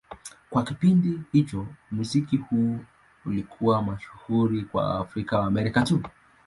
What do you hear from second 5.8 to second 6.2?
tu.